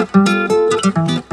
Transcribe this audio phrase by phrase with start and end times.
[0.00, 1.29] うん。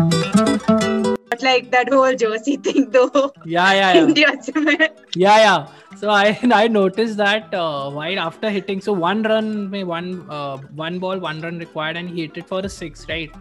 [1.57, 3.31] Like that whole jersey thing, though.
[3.45, 4.03] Yeah, yeah, yeah.
[4.07, 4.91] India cement.
[5.15, 5.67] yeah yeah
[5.99, 6.25] so i
[6.57, 11.17] i noticed that uh, while after hitting so one run may one uh, one ball
[11.27, 13.31] one run required and he hit it for a six right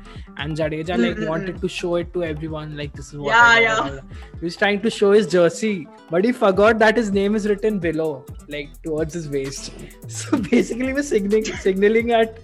[0.44, 1.28] and jadeja like Mm-mm-mm.
[1.32, 3.80] wanted to show it to everyone like this is what Yeah, yeah.
[3.80, 4.24] and all that.
[4.40, 5.74] he was trying to show his jersey
[6.14, 8.10] but he forgot that his name is written below
[8.56, 9.72] like towards his waist
[10.20, 12.40] so basically he was signaling signaling at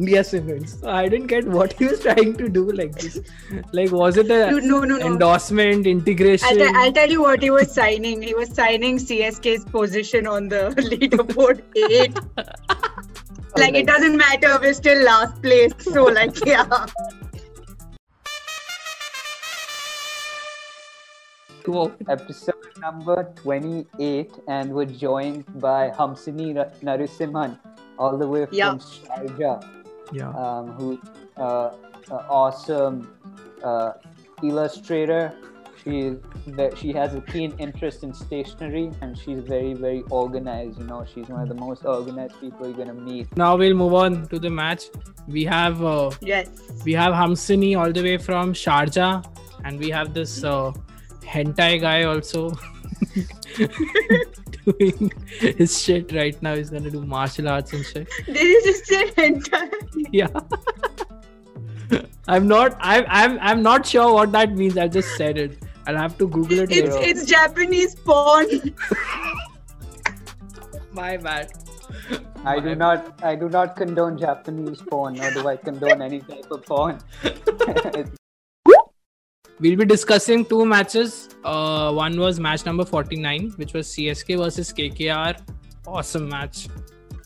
[0.00, 3.20] india cements so i didn't get what he was trying to do like this
[3.80, 5.03] like was it a Dude, no, no, no.
[5.04, 8.22] Endorsement integration I'll, te- I'll tell you what he was signing.
[8.22, 12.14] He was signing CSK's position on the leaderboard eight.
[13.56, 14.58] like it doesn't matter.
[14.60, 15.72] We're still last place.
[15.80, 16.86] So like yeah.
[21.66, 21.92] Whoa.
[22.10, 27.58] episode number 28 and we're joined by Hamsini Ra- Narasimhan
[27.98, 28.74] all the way from Yeah.
[28.74, 29.64] Sharjah
[30.12, 31.00] yeah um, who
[31.38, 31.40] uh,
[32.10, 33.08] uh, awesome
[33.62, 33.92] uh,
[34.48, 35.32] illustrator.
[35.82, 40.86] She ve- she has a keen interest in stationery and she's very very organized you
[40.86, 41.04] know.
[41.12, 43.36] She's one of the most organized people you're gonna meet.
[43.36, 44.84] Now we'll move on to the match.
[45.28, 46.48] We have uh, Yes.
[46.86, 49.24] we have Hamsini all the way from Sharjah
[49.64, 50.72] and we have this uh,
[51.22, 52.50] hentai guy also.
[54.64, 55.12] Doing
[55.58, 56.54] his shit right now.
[56.54, 58.08] He's gonna do martial arts and shit.
[58.24, 59.70] Did you just say hentai?
[60.12, 60.28] yeah
[62.28, 65.96] i'm not I'm, I'm i'm not sure what that means i just said it i'll
[65.96, 67.10] have to google it It's later.
[67.10, 68.46] it's Japanese porn.
[70.92, 71.52] my bad
[72.46, 76.50] I do not I do not condone Japanese porn nor do I condone any type
[76.50, 76.98] of porn
[79.60, 81.28] We'll be discussing two matches.
[81.44, 85.38] Uh, one was match number 49, which was CSK versus KKR.
[85.86, 86.66] Awesome match.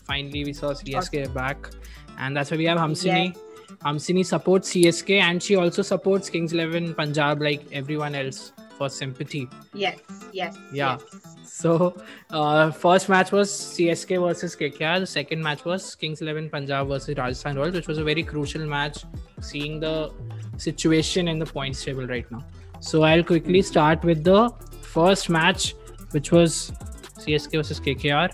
[0.03, 1.71] Finally, we saw CSK back.
[2.19, 3.35] And that's why we have Hamsini.
[3.83, 9.47] Hamsini supports CSK and she also supports Kings 11 Punjab like everyone else for sympathy.
[9.73, 9.99] Yes.
[10.33, 10.57] Yes.
[10.73, 10.97] Yeah.
[10.99, 11.37] yes.
[11.45, 11.95] So,
[12.29, 14.99] uh, first match was CSK versus KKR.
[14.99, 18.65] The second match was Kings 11 Punjab versus Rajasthan Royals, which was a very crucial
[18.65, 19.03] match,
[19.41, 20.11] seeing the
[20.57, 22.45] situation in the points table right now.
[22.79, 24.49] So, I'll quickly start with the
[24.81, 25.73] first match,
[26.11, 26.71] which was
[27.17, 28.29] CSK versus KKR.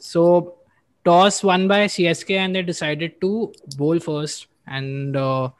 [0.00, 0.59] So,
[1.04, 4.46] toss won by CSK and they decided to bowl first.
[4.66, 5.50] And uh,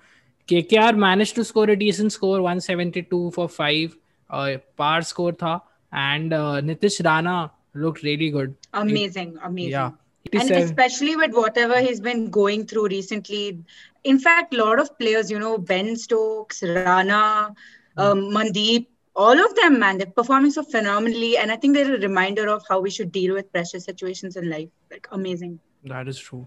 [0.49, 3.97] KKR managed to score a decent score 172 for 5
[4.31, 5.61] uh, par score tha
[5.93, 9.39] and uh, Nitish Rana looked really good Amazing.
[9.43, 9.71] Amazing.
[9.71, 9.91] yeah
[10.33, 13.59] and 87 especially with whatever he's been going through recently
[14.05, 17.55] in fact a lot of players you know ben stokes rana
[17.97, 19.99] um, mandeep all of them man.
[19.99, 23.35] They're performing so phenomenally and i think they're a reminder of how we should deal
[23.35, 24.69] with pressure situations in life.
[24.91, 25.59] Like amazing.
[25.85, 26.47] That is true.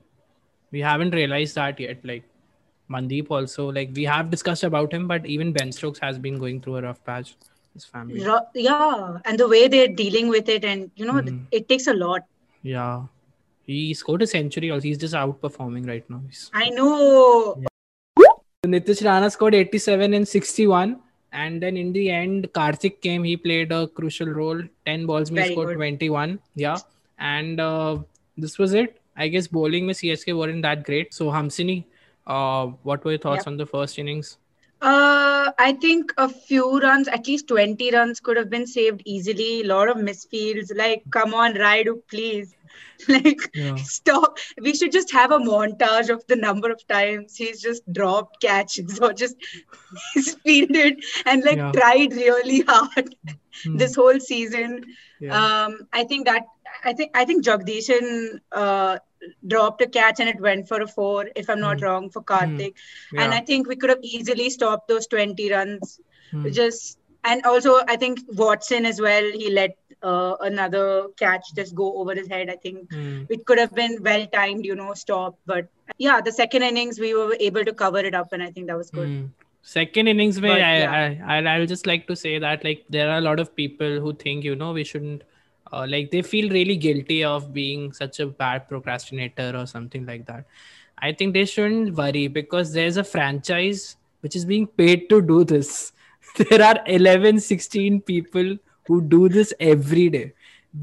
[0.72, 2.24] We haven't realized that yet like
[2.90, 6.62] Mandeep also like we have discussed about him but even Ben Stokes has been going
[6.62, 7.36] through a rough patch
[7.74, 8.22] his family.
[8.56, 11.46] Yeah and the way they're dealing with it and you know Mhm.
[11.52, 12.22] it takes a lot.
[12.62, 13.04] Yeah.
[13.66, 14.84] He scored a century also.
[14.88, 16.22] He's just outperforming right now.
[16.28, 17.62] He's- i know.
[18.66, 21.00] Nitish Rana scored 87 and 61.
[21.34, 23.24] And then in the end, Karthik came.
[23.24, 24.62] He played a crucial role.
[24.86, 25.76] 10 balls, he scored good.
[25.76, 26.40] 21.
[26.56, 26.78] Yeah.
[27.18, 27.98] And uh,
[28.38, 29.02] this was it.
[29.18, 31.14] I guess bowling with CSK weren't that great.
[31.14, 31.86] So, Hamsini,
[32.28, 33.48] uh, what were your thoughts Yep.
[33.48, 34.38] on the first innings?
[34.82, 39.62] Uh, I think a few runs, at least 20 runs, could have been saved easily.
[39.62, 40.72] A lot of misfields.
[40.76, 42.54] Like, come on, Raidu, please.
[43.08, 43.76] like, Yeah.
[43.76, 44.38] stop.
[44.62, 49.00] We should just have a montage of the number of times he's just dropped catches
[49.00, 49.36] or just
[50.14, 51.72] he's fielded and like Yeah.
[51.72, 53.16] tried really hard
[53.64, 53.78] Hmm.
[53.78, 54.84] this whole season.
[55.20, 55.40] Yeah.
[55.40, 56.46] Um, I think that
[56.84, 58.98] I think I think Jagadeesan uh,
[59.48, 61.86] dropped a catch and it went for a four, if I'm not Hmm.
[61.86, 62.74] wrong, for Karthik.
[63.12, 63.38] And Yeah.
[63.40, 66.00] I think we could have easily stopped those 20 runs.
[66.32, 66.50] Hmm.
[66.52, 69.24] Just and also I think Watson as well.
[69.32, 72.50] He let uh, another catch just go over his head.
[72.50, 73.24] I think Hmm.
[73.30, 75.38] it could have been well timed, you know, stop.
[75.46, 75.68] But
[75.98, 78.78] yeah, the second innings we were able to cover it up, and I think that
[78.78, 79.08] was good.
[79.08, 79.26] Hmm.
[79.62, 81.20] Second innings, But, I, yeah.
[81.28, 84.00] I, I'll, I'll just like to say that like there are a lot of people
[84.02, 85.24] who think you know we shouldn't
[85.72, 90.26] uh, like they feel really guilty of being such a bad procrastinator or something like
[90.26, 90.46] that.
[90.98, 95.44] I think they shouldn't worry because there's a franchise which is being paid to do
[95.46, 95.94] this.
[96.38, 100.34] There are 11, 16 people who do this every day.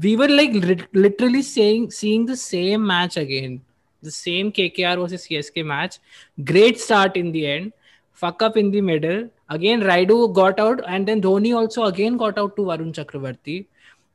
[0.01, 3.61] We were like lit- literally saying, seeing the same match again,
[4.01, 5.99] the same KKR versus CSK match.
[6.45, 7.73] Great start in the end,
[8.13, 9.29] fuck up in the middle.
[9.49, 13.65] Again, Raidu got out, and then Dhoni also again got out to Varun Chakravarthy.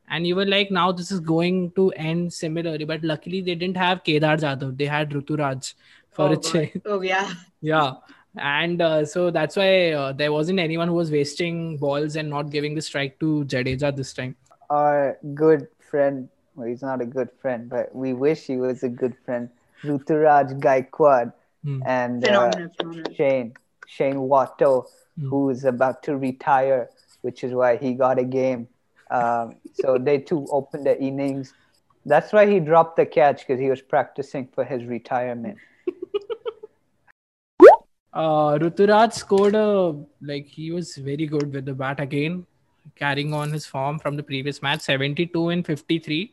[0.08, 2.84] and you were like, now this is going to end similarly.
[2.84, 4.76] But luckily, they didn't have Kedar Jadhav.
[4.78, 5.74] They had Ruturaj
[6.12, 6.80] for oh, a change.
[6.86, 7.32] Oh yeah.
[7.60, 7.94] Yeah.
[8.36, 12.50] And uh, so that's why uh, there wasn't anyone who was wasting balls and not
[12.50, 14.36] giving the strike to Jadeja this time.
[14.70, 18.88] Our good friend, well, he's not a good friend, but we wish he was a
[18.88, 19.48] good friend,
[19.84, 21.32] Ruturaj Gaikwad
[21.64, 21.82] Hmm.
[21.86, 23.14] and uh, Phenomenal, phenomenal.
[23.14, 23.54] Shane,
[23.86, 24.86] Shane Watto,
[25.18, 25.28] Hmm.
[25.28, 26.90] who is about to retire,
[27.22, 28.68] which is why he got a game.
[29.10, 31.54] Um, so they too opened the innings.
[32.04, 35.58] That's why he dropped the catch because he was practicing for his retirement.
[38.16, 42.46] Uh, Ruturaj scored a like he was very good with the bat again,
[42.96, 46.32] carrying on his form from the previous match, 72 and 53.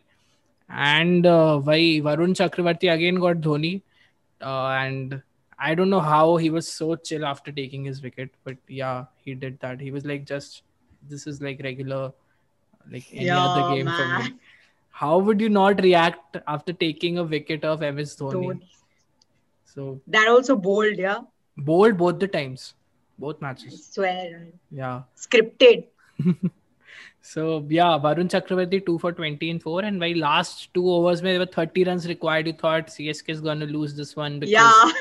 [0.69, 3.81] And uh, why Varun Chakravarthy again got Dhoni,
[4.41, 5.21] uh, and
[5.59, 9.35] I don't know how he was so chill after taking his wicket, but yeah, he
[9.35, 9.81] did that.
[9.81, 10.63] He was like, just
[11.09, 12.13] this is like regular,
[12.91, 14.35] like any other Yeah, game for me.
[14.91, 18.35] How would you not react after taking a wicket of MS Dhoni?
[18.35, 18.69] Dhoni.
[19.65, 21.21] So That also bold, yeah.
[21.57, 22.73] Bold both the times,
[23.17, 23.85] both I matches.
[23.91, 24.47] swear.
[24.71, 25.03] Yeah.
[25.15, 25.85] Scripted.
[27.25, 31.39] So yeah, Varun Chakravarthy two for twenty and four, and by last two overs, there
[31.39, 34.91] were thirty runs required, you thought CSK is gonna lose this one because Yeah.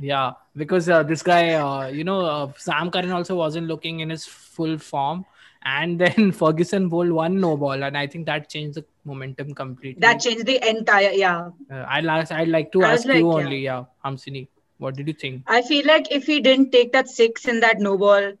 [0.00, 4.10] yeah, because uh, this guy, uh, you know, uh, Sam Curran also wasn't looking in
[4.10, 5.24] his full form,
[5.64, 10.00] and then Ferguson bowled one no ball, and I think that changed the momentum completely.
[10.00, 11.50] That changed the entire yeah.
[11.70, 13.34] uh, I'd like I'd like to I ask like, you yeah.
[13.44, 14.48] only, yeah, Hamsini,
[14.82, 15.42] what did you think?
[15.46, 18.32] I feel like if he didn't take that six in that no ball,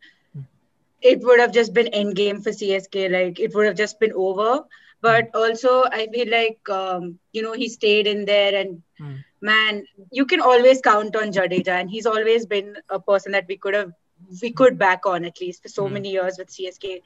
[1.00, 3.08] it would have just been end game for CSK.
[3.10, 4.64] Like it would have just been over.
[5.00, 9.16] But also, I feel like um, you know he stayed in there, and Hmm.
[9.40, 9.84] man,
[10.20, 13.74] you can always count on Jadeja, and he's always been a person that we could
[13.74, 13.92] have
[14.42, 15.94] we could back on at least for so Hmm.
[15.98, 17.00] many years with CSK.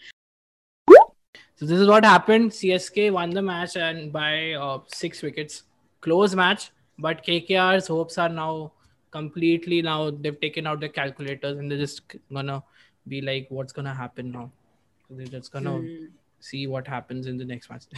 [1.56, 2.53] So this is what happened.
[2.53, 5.62] CSK won the match and by uh, six wickets.
[6.03, 8.73] Close match, but KKR's hopes are now
[9.11, 12.62] completely now they've taken out their calculators and they're just gonna
[13.08, 14.50] be like, what's gonna happen now?
[15.08, 16.06] So they're just gonna Hmm.
[16.41, 17.85] see what happens in the next match.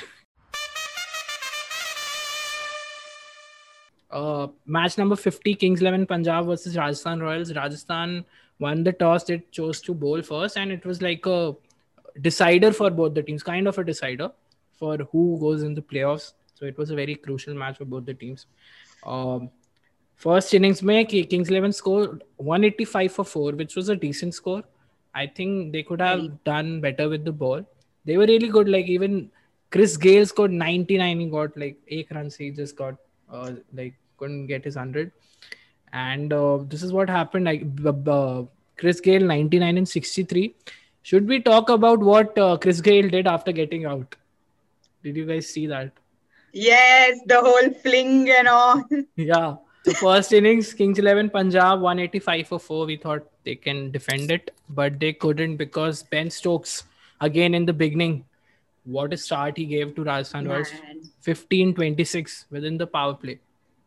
[4.10, 7.54] uh, match number 50 Kings 11 Punjab versus Rajasthan Royals.
[7.54, 8.24] Rajasthan
[8.58, 9.24] won the toss.
[9.24, 11.54] They chose to bowl first, and it was like a
[12.20, 14.30] decider for both the teams, kind of a decider
[14.78, 16.32] for who goes in the playoffs.
[16.54, 18.46] So it was a very crucial match for both the teams.
[19.04, 19.50] Um,
[20.18, 24.62] first innings, Ki- Kings 11 scored 185 for 4, which was a decent score.
[25.14, 27.66] I think they could have done better with the ball.
[28.04, 28.68] They were really good.
[28.68, 29.30] Like even
[29.70, 31.20] Chris Gayle scored 99.
[31.20, 32.36] He got like eight runs.
[32.36, 32.96] He just got
[33.30, 35.10] uh, like couldn't get his 100.
[35.92, 37.46] And uh, this is what happened.
[37.46, 37.62] Like
[38.76, 40.54] Chris Gayle 99 and 63.
[41.02, 44.14] Should we talk about what uh, Chris Gayle did after getting out?
[45.02, 45.92] Did you guys see that?
[46.52, 48.84] Yes, the whole fling and all.
[49.16, 49.56] Yeah.
[49.88, 52.84] So first innings, Kings 11 Punjab 185 for 4.
[52.84, 56.84] We thought they can defend it, but they couldn't because Ben Stokes,
[57.22, 58.26] again in the beginning,
[58.84, 60.68] what a start he gave to Rajasthan Royals.
[61.22, 63.38] 15 26 within the power play.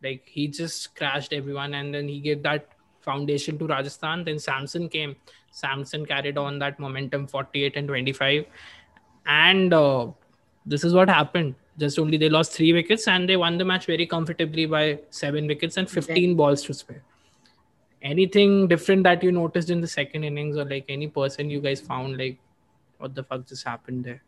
[0.01, 2.67] Like he just crashed everyone and then he gave that
[3.01, 4.23] foundation to Rajasthan.
[4.23, 5.15] Then Samson came.
[5.51, 8.45] Samson carried on that momentum 48 and 25.
[9.27, 10.07] And uh,
[10.65, 11.53] this is what happened.
[11.81, 15.47] Just only they lost three wickets and they won the match very comfortably by seven
[15.47, 17.03] wickets and 15 balls to spare.
[18.01, 21.81] Anything different that you noticed in the second innings or like any person you guys
[21.81, 22.37] found like
[22.99, 24.21] what the fuck just happened there?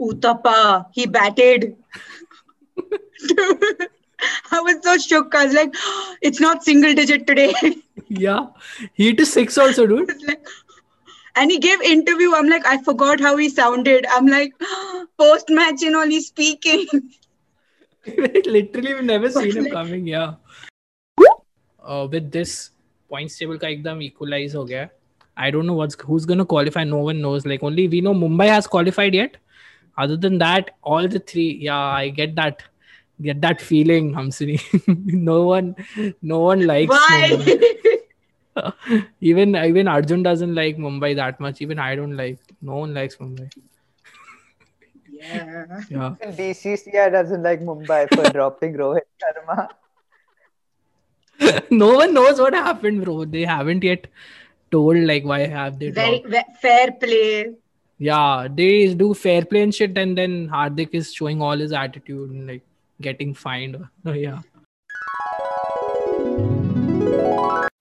[0.00, 1.76] Uthappa, he batted.
[4.50, 5.34] I was so shook.
[5.34, 5.74] I was like,
[6.22, 7.54] it's not single digit today.
[8.14, 8.48] Yeah,
[8.94, 10.10] he hit a six also, dude.
[10.26, 10.46] Like-
[11.36, 12.34] and he gave interview.
[12.34, 14.06] I'm like i forgot how he sounded.
[14.10, 14.52] I'm like
[15.18, 16.86] post match and all he's speaking.
[18.06, 20.34] Literally we've never seen him coming yeah.
[21.84, 22.70] Uh, with this
[23.08, 24.90] points table ka ekdam equalize ho gaya.
[25.36, 26.84] I don't know what's who's going to qualify.
[26.84, 27.46] No one knows.
[27.46, 29.36] Like only we know mumbai has qualified yet.
[29.96, 32.62] Other than that all the three yeah i get that
[33.20, 34.60] get that feeling hamsini.
[35.30, 35.74] No one
[36.22, 37.88] no one likes Why?
[39.20, 41.60] even even Arjun doesn't like Mumbai that much.
[41.60, 42.38] Even I don't like.
[42.60, 43.50] No one likes Mumbai.
[45.10, 45.66] yeah.
[45.88, 46.14] Yeah.
[46.22, 49.68] BCCI doesn't like Mumbai for dropping Rohit Sharma.
[51.70, 53.24] no one knows what happened, bro.
[53.24, 54.06] They haven't yet
[54.70, 56.34] told like why have they Very dropped.
[56.34, 57.54] ve- fair play.
[57.98, 62.30] Yeah, they do fair play and shit, and then Hardik is showing all his attitude
[62.30, 62.62] and like
[63.00, 63.76] getting fined.
[64.04, 64.40] Yeah.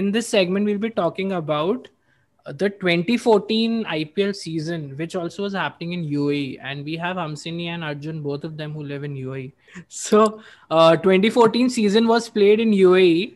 [0.01, 1.89] In this segment, we'll be talking about
[2.45, 7.83] the 2014 IPL season, which also was happening in UAE, and we have Hamsini and
[7.83, 9.51] Arjun, both of them who live in UAE.
[9.87, 10.41] So,
[10.71, 13.35] uh, 2014 season was played in UAE,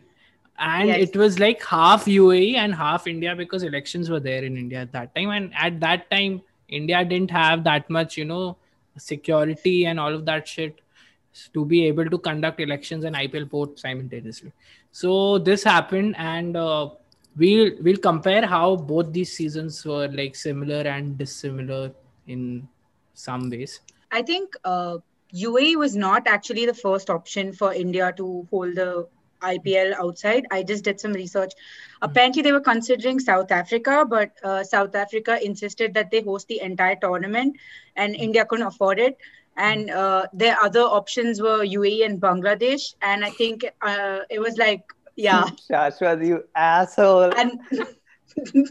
[0.58, 1.08] and Yes.
[1.08, 4.92] it was like half UAE and half India because elections were there in India at
[4.98, 8.56] that time, and at that time, India didn't have that much, you know,
[8.98, 10.80] security and all of that shit
[11.54, 14.52] to be able to conduct elections and IPL both simultaneously.
[14.92, 16.90] So this happened, and uh,
[17.36, 21.92] we'll we'll compare how both these seasons were like similar and dissimilar
[22.26, 22.68] in
[23.14, 23.80] some ways.
[24.12, 24.98] I think uh,
[25.34, 29.06] UAE was not actually the first option for India to hold the
[29.42, 30.46] IPL outside.
[30.50, 31.52] I just did some research.
[32.02, 36.60] Apparently, they were considering South Africa, but uh, South Africa insisted that they host the
[36.60, 37.56] entire tournament,
[37.96, 39.18] and India couldn't afford it.
[39.56, 42.94] And uh, their other options were UAE and Bangladesh.
[43.02, 44.82] And I think uh, it was like,
[45.16, 45.44] yeah.
[45.70, 47.32] Shashwat, you asshole.
[47.36, 47.60] And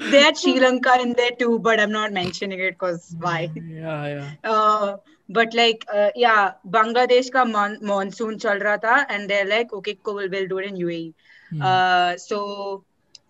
[0.00, 3.50] they had Sri Lanka in there too, but I'm not mentioning it because why?
[3.54, 4.30] Yeah, yeah.
[4.44, 4.96] Uh,
[5.28, 9.96] but like uh, yeah bangladesh ka mon- monsoon chal raha tha and they're like okay
[10.02, 11.14] cool we'll do it in uae
[11.50, 11.60] Hmm.
[11.60, 12.84] uh, so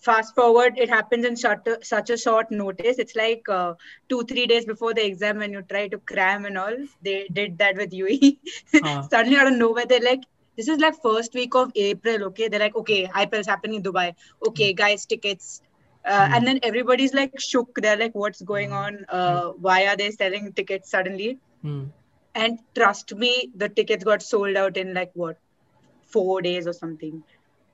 [0.06, 2.99] fast forward it happens in such a, such a short notice.
[2.99, 3.75] It's like uh,
[4.09, 7.59] two three days before the exam when you try to cram and all they did
[7.59, 8.38] that with uae
[8.82, 9.02] Ah.
[9.11, 10.23] suddenly out of nowhere they're like
[10.56, 12.49] this is like first week of april okay?
[12.49, 14.14] They're like okay ipl is happening in dubai.
[14.49, 15.61] Okay guys tickets.
[16.04, 16.35] Uh, Hmm.
[16.35, 17.75] and then everybody's like shook.
[17.82, 19.04] They're like what's going on?
[19.09, 21.38] Uh, why are they selling tickets suddenly?
[21.62, 21.82] Hmm.
[22.42, 23.30] and trust me
[23.62, 25.37] the tickets got sold out in like what
[26.14, 27.23] four days or something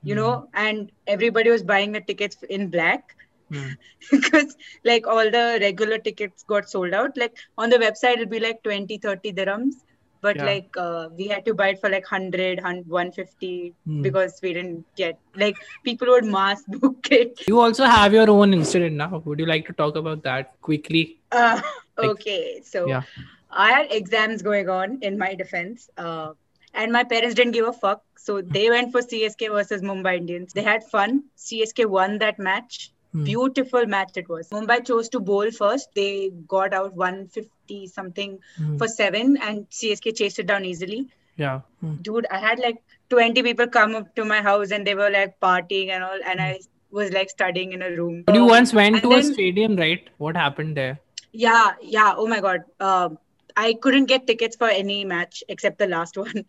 [0.03, 3.15] you know and everybody was buying the tickets in black
[3.51, 3.69] Hmm.
[4.11, 8.39] because like all the regular tickets got sold out like on the website it'd be
[8.39, 9.73] like 20 30 dirhams
[10.21, 10.45] but Yeah.
[10.45, 14.01] like uh, we had to buy it for like 100 100 150 Hmm.
[14.03, 18.53] because we didn't get like people would mass book it You also have your own
[18.53, 19.21] incident now.
[19.25, 21.03] Would you like to talk about that quickly?
[21.31, 21.59] Uh,
[21.97, 23.01] Like- okay, so Yeah.
[23.49, 26.33] I had exams going on in my defense, uh,
[26.73, 28.03] and my parents didn't give a fuck.
[28.17, 30.53] So they went for CSK versus Mumbai Indians.
[30.53, 31.23] They had fun.
[31.37, 32.91] CSK won that match.
[33.13, 33.23] Hmm.
[33.23, 34.49] Beautiful match it was.
[34.49, 35.89] Mumbai chose to bowl first.
[35.95, 38.77] They got out 150 something Hmm.
[38.77, 41.07] for seven, and CSK chased it down easily.
[41.37, 41.61] Yeah.
[41.81, 41.95] Hmm.
[42.01, 45.39] Dude, I had like 20 people come up to my house and they were like
[45.39, 46.59] partying and all, and I
[46.91, 48.23] was like studying in a room.
[48.27, 50.07] But you once went and to a stadium, right?
[50.17, 50.99] What happened there?
[51.31, 52.13] Yeah, yeah.
[52.17, 52.63] Oh my God.
[52.79, 53.17] Um,
[53.55, 56.45] I couldn't get tickets for any match except the last one.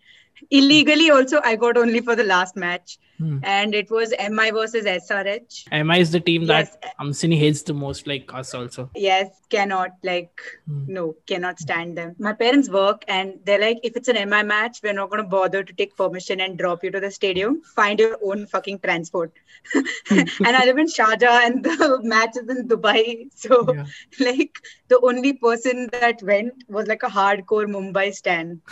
[0.51, 3.39] Illegally, also, I got only for the last match, Hmm.
[3.43, 5.67] and it was MI versus SRH.
[5.71, 6.93] MI is the team that Yes.
[7.01, 8.89] Hamsini hates the most, like us also.
[8.95, 10.85] Yes, cannot like Hmm.
[10.89, 12.15] no, cannot stand them.
[12.19, 15.63] My parents work, and they're like, if it's an MI match, we're not gonna bother
[15.63, 17.61] to take permission and drop you to the stadium.
[17.77, 19.33] Find your own fucking transport.
[20.11, 23.67] and I live in Sharjah, and the match is in Dubai, so.
[23.75, 23.85] Yeah.
[24.31, 28.63] like the only person that went was like a hardcore Mumbai stan.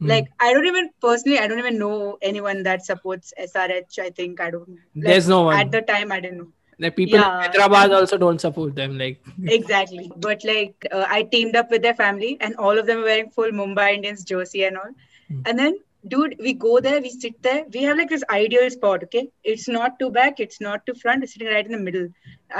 [0.00, 0.06] Hmm.
[0.06, 3.98] Like I don't even personally, I don't even know anyone that supports SRH.
[3.98, 4.68] I think I don't.
[4.70, 5.58] Like, There's no one.
[5.58, 6.10] at the time.
[6.12, 6.48] I didn't know
[6.82, 7.44] Like people Yeah.
[7.44, 8.96] in Hyderabad also don't support them.
[8.98, 9.20] Like
[9.58, 10.10] exactly.
[10.16, 13.30] But like uh, I teamed up with their family, and all of them were wearing
[13.30, 14.92] full Mumbai Indians jersey and all.
[15.28, 15.42] Hmm.
[15.46, 15.78] And then,
[16.14, 17.64] dude, we go there, we sit there.
[17.74, 19.04] We have like this ideal spot.
[19.08, 21.22] Okay, it's not too back, it's not too front.
[21.28, 22.08] It's sitting right in the middle.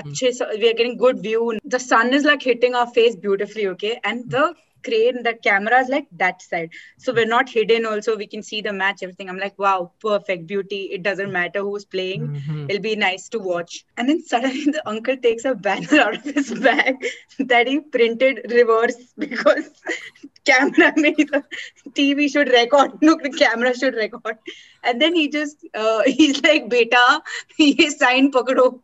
[0.02, 1.58] Achhe, so we are getting good view.
[1.76, 3.66] The sun is like hitting our face beautifully.
[3.76, 4.44] Okay, and the
[4.82, 6.70] crane, the camera is like that side.
[6.98, 7.86] So we're not hidden.
[7.86, 9.28] Also, we can see the match, everything.
[9.28, 10.82] I'm like, wow, perfect beauty.
[10.92, 12.28] It doesn't matter who's playing.
[12.28, 12.68] Mhm.
[12.68, 13.84] It'll be nice to watch.
[13.96, 16.96] And then suddenly the uncle takes a banner out of his bag
[17.38, 19.70] that he printed reverse because
[20.44, 21.42] camera made the
[21.90, 22.92] TV should record.
[23.02, 24.38] Look, the camera should record.
[24.82, 27.22] And then he just uh, he's like, beta,
[27.56, 28.80] he sign pakdo.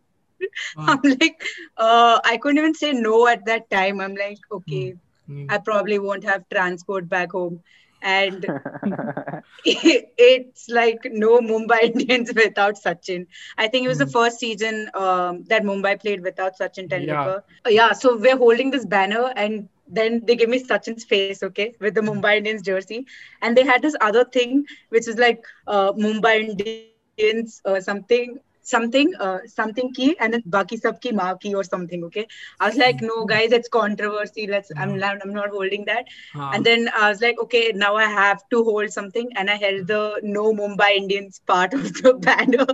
[0.76, 0.84] Wow.
[0.88, 1.42] I'm like,
[1.76, 4.00] uh, I couldn't even say no at that time.
[4.00, 4.94] I'm like, okay,
[5.26, 5.48] Hmm.
[5.48, 7.62] I probably won't have transport back home.
[8.02, 8.46] And
[9.64, 13.26] it's like no Mumbai Indians without Sachin.
[13.58, 14.06] I think it was the Hmm.
[14.06, 17.40] first season um, that Mumbai played without Sachin Tendulkar.
[17.64, 17.92] Uh, Yeah.
[17.92, 22.00] so we're holding this banner and then they give me Sachin's face, okay, with the
[22.00, 23.06] Mumbai Indians jersey.
[23.42, 28.38] And they had this other thing which is like uh, Mumbai Indians or something.
[28.70, 32.04] Something, uh, something key, and then Baki sab ki maa ki or something.
[32.06, 32.26] Okay,
[32.60, 34.46] I was like, no, guys, it's controversy.
[34.54, 34.72] Let's.
[34.84, 35.24] I'm not.
[35.26, 36.06] I'm not holding that.
[36.34, 36.50] Ah.
[36.54, 39.30] And then I was like, okay, now I have to hold something.
[39.36, 40.02] And I held the
[40.38, 42.66] no Mumbai Indians part of the banner.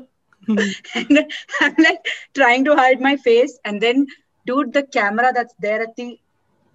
[0.95, 1.27] and
[1.61, 3.59] I'm like trying to hide my face.
[3.65, 4.07] And then,
[4.47, 6.19] dude, the camera that's there at the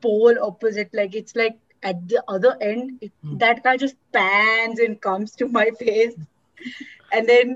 [0.02, 3.38] pole opposite, like it's like at the other end, it, Hmm.
[3.38, 6.16] that guy just pans and comes to my face.
[7.12, 7.56] And then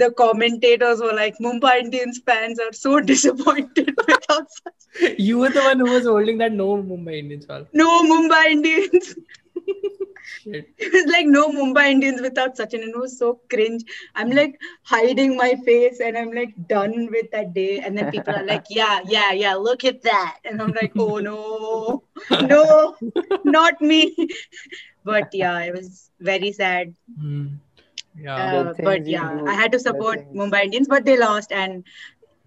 [0.00, 5.14] the commentators were like, Mumbai Indians fans are so disappointed without such.
[5.18, 7.66] You were the one who was holding that no Mumbai Indians all.
[7.72, 9.14] No Mumbai Indians.
[10.42, 10.68] Shit.
[10.78, 13.84] it was like no Mumbai Indians without Sachin, and it was so cringe.
[14.14, 17.80] I'm like hiding my face, and I'm like done with that day.
[17.80, 21.18] And then people are like, "Yeah, yeah, yeah, look at that," and I'm like, "Oh
[21.18, 22.96] no, no,
[23.44, 24.28] not me."
[25.04, 26.94] but yeah, it was very sad.
[27.18, 27.46] Hmm.
[28.16, 28.60] Yeah.
[28.60, 29.46] Uh, but yeah, do.
[29.46, 30.32] I had to support.
[30.34, 31.84] Mumbai Indians, but they lost, and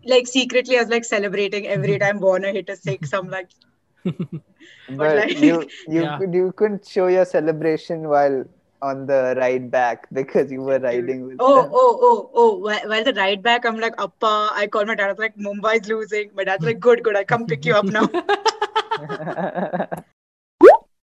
[0.06, 3.14] like secretly, I was like celebrating every time Warner hit a six.
[3.14, 3.50] I'm like,
[4.04, 6.18] But like- you you Yeah.
[6.18, 8.44] could you couldn't show your celebration while
[8.82, 11.72] on the ride back because you were riding with oh, them.
[11.74, 12.58] oh, oh, oh.
[12.58, 14.50] While, while the ride back, I'm like, Appa.
[14.54, 15.06] I called my dad.
[15.06, 16.32] I was like, Mumbai's losing.
[16.36, 17.16] My dad's like, good, good.
[17.16, 18.10] I come pick you up now.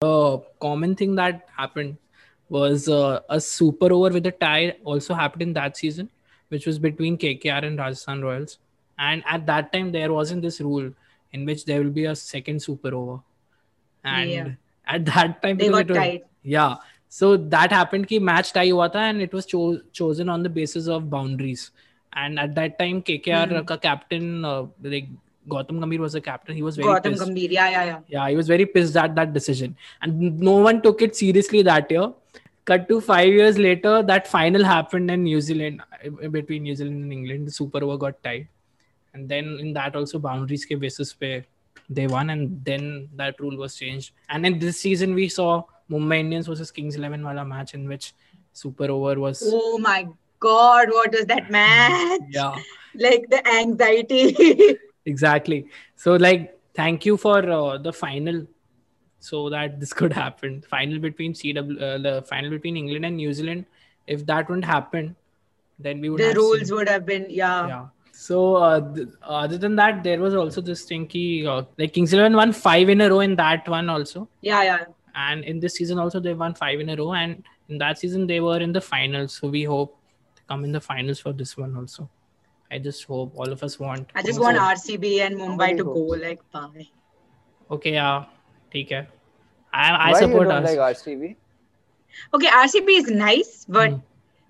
[0.02, 1.98] a common thing that happened
[2.50, 6.10] was uh, a super over with a tie also happened in that season,
[6.50, 8.60] which was between KKR and Rajasthan Royals.
[9.00, 10.92] And at that time, there wasn't this rule
[11.34, 13.20] in which there will be a second super over.
[14.04, 14.50] And Yeah.
[14.88, 16.22] at that time, They got was- tied.
[16.44, 16.76] Yeah.
[17.10, 20.50] So that happened ki match tie hua tha and it was cho- chosen on the
[20.50, 21.72] basis of boundaries.
[22.14, 23.66] And at that time, KKR Hmm.
[23.66, 25.08] ka captain, uh, like
[25.48, 26.56] Gautam Gambhir was the captain.
[26.56, 27.24] He was very Gautam pissed.
[27.24, 27.52] Gambhir.
[27.52, 28.00] Yeah, yeah, yeah.
[28.08, 29.76] Yeah, he was very pissed at that decision.
[30.02, 32.12] And no one took it seriously that year.
[32.66, 35.82] Cut to five years later, that final happened in New Zealand,
[36.32, 37.48] between New Zealand and England.
[37.48, 38.48] The Super Over got tied.
[39.14, 41.44] And then in that also, boundaries ke basis pe
[41.90, 42.30] they won.
[42.30, 44.12] And then that rule was changed.
[44.30, 48.14] And in this season, we saw Mumbai Indians versus Kings 11 wala match in which
[48.52, 49.42] Super Over was.
[49.46, 50.08] Oh my
[50.40, 52.22] God, what was that match?
[52.30, 52.56] Yeah.
[52.96, 54.78] Like the anxiety.
[55.08, 55.68] exactly.
[55.96, 58.46] So like thank you for uh, the final
[59.20, 60.62] so that this could happen.
[60.62, 63.66] Final between cw uh, the final between england and new zealand.
[64.06, 65.16] If that wouldn't happen
[65.80, 67.68] then we would the rules seen- would have been, yeah.
[67.68, 67.86] yeah.
[68.12, 72.14] So uh, th- other than that there was also this thing ki, uh, like kings
[72.14, 74.28] 11 won five in a row in that one also.
[74.42, 74.86] Yeah, yeah.
[75.16, 77.14] and in this season also they won five in a row.
[77.14, 80.00] And in that season they were in the finals so we hope
[80.36, 82.10] to come in the finals for this one also
[82.71, 84.77] i just hope all of us want I just Kings want 11.
[84.77, 85.95] RCB and Mumbai Nobody to go.
[85.95, 86.23] hopes.
[86.23, 86.87] Like, bye.
[87.77, 88.25] Okay, yeah,
[88.73, 89.07] ठीक है.
[89.75, 90.71] I I Why support you don't us.
[90.71, 91.35] like RCB?
[92.37, 94.01] Okay, RCB is nice, but Hmm.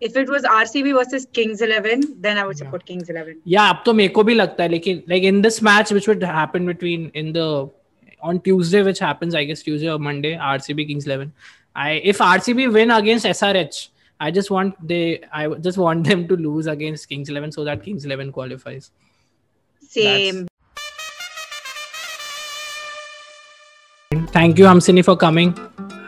[0.08, 2.64] if it was RCB versus Kings 11, then I would Yeah.
[2.64, 3.36] support Kings 11.
[3.56, 6.22] Yeah, अब तो मेरे को भी लगता है लेकिन like in this match which would
[6.38, 7.46] happen between in the
[8.30, 11.32] on Tuesday which happens I guess Tuesday or Monday RCB Kings 11.
[11.76, 13.78] I if RCB win against SRH,
[14.19, 17.83] I just want they I just want them to lose against Kings 11 so that
[17.83, 18.91] Kings 11 qualifies.
[19.81, 20.47] Same.
[24.37, 25.55] Thank you Hamsini for coming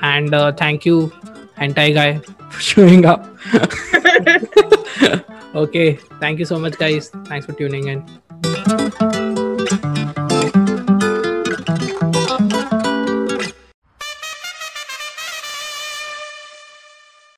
[0.01, 1.11] and uh, thank you
[1.57, 2.19] Hentai guy
[2.49, 3.25] for showing up.
[5.55, 7.09] okay, thank you so much guys.
[7.25, 9.38] Thanks for tuning in.